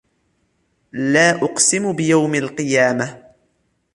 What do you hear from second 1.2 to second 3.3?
أُقْسِمُ بِيَوْمِ الْقِيَامَةِ